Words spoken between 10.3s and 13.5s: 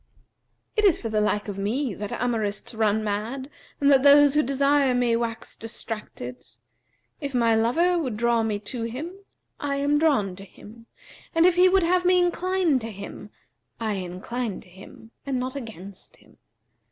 to him; and if he would have me incline to him,